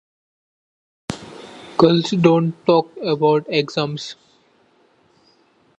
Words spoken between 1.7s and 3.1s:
Girls, don’t talk